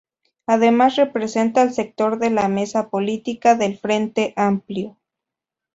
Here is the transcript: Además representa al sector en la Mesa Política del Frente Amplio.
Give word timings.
Además 0.47 0.95
representa 0.95 1.61
al 1.61 1.73
sector 1.75 2.17
en 2.23 2.33
la 2.33 2.47
Mesa 2.47 2.89
Política 2.89 3.53
del 3.53 3.77
Frente 3.77 4.33
Amplio. 4.35 4.97